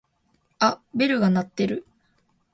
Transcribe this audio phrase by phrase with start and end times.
[0.57, 1.85] あっベルが鳴ってる。